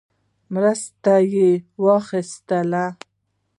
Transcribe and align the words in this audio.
مرستې 0.53 1.47
واخیستلې. 1.83 2.85